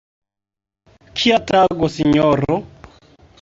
Kia 1.19 1.37
tago, 1.51 1.91
sinjoro! 1.97 2.59